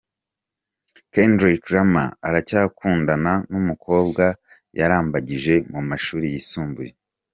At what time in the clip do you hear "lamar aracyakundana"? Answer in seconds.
1.73-3.33